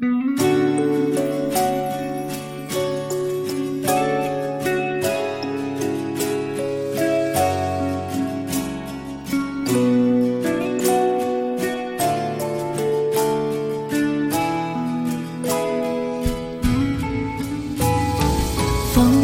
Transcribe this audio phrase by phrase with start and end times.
[0.00, 0.06] 风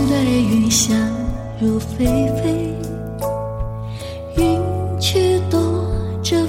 [0.09, 0.99] 对云想
[1.61, 2.05] 入非
[2.43, 2.75] 非，
[4.37, 4.61] 云
[4.99, 5.61] 却躲
[6.21, 6.45] 着。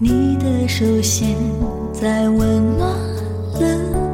[0.00, 1.36] 你的手现
[1.92, 2.88] 在温暖
[3.54, 4.07] 了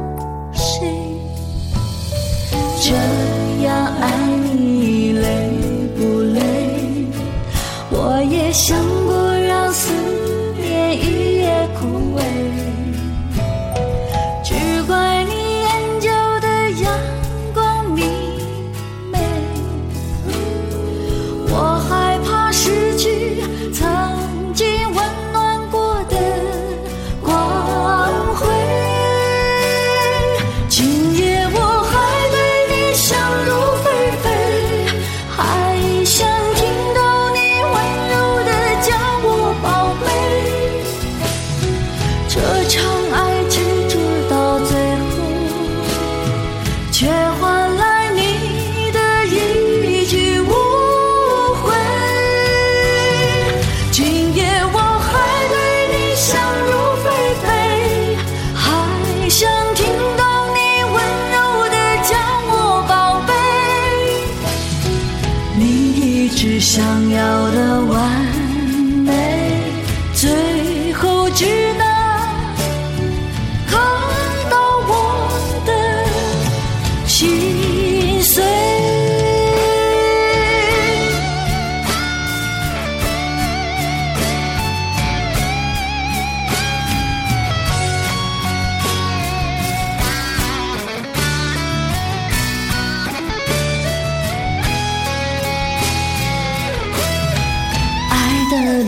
[66.65, 68.34] 想要的完。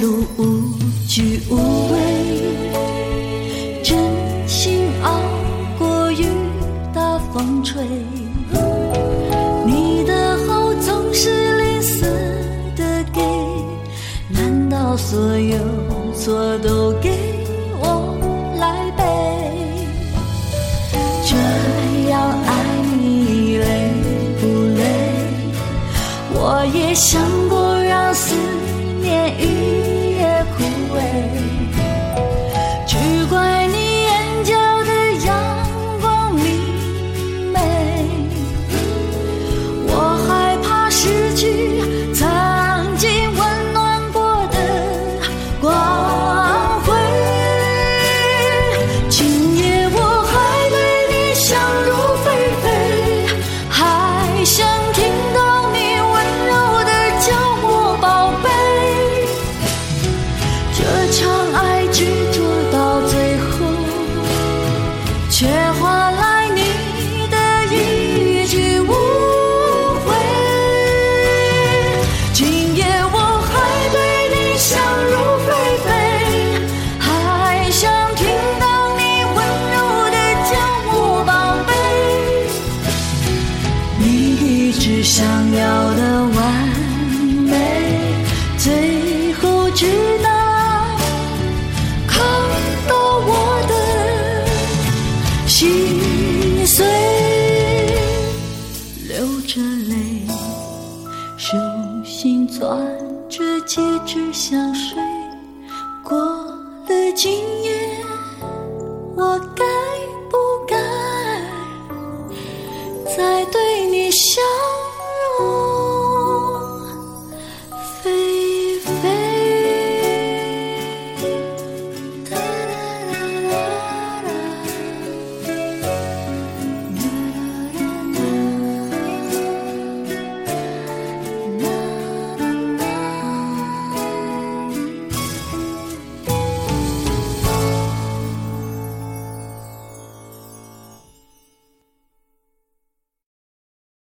[0.02, 0.44] 路无
[1.08, 1.56] 惧无
[1.92, 1.98] 畏，
[3.84, 3.98] 真
[4.48, 5.22] 心熬
[5.80, 6.26] 过雨
[6.94, 7.84] 打风吹。
[9.66, 12.02] 你的好总是吝啬
[12.76, 13.22] 的给，
[14.30, 15.58] 难道所有
[16.14, 17.10] 错都给
[17.80, 18.16] 我
[18.60, 19.04] 来背？
[21.26, 21.36] 这
[22.10, 22.50] 样爱
[23.00, 23.66] 你累
[24.40, 24.48] 不
[24.78, 24.82] 累？
[26.34, 27.37] 我也想。
[29.48, 29.97] You.
[65.40, 65.67] 却。
[101.50, 101.58] 手
[102.04, 102.60] 心攥
[103.30, 105.02] 着戒指香水
[106.04, 107.72] 过了今夜
[109.16, 109.64] 我该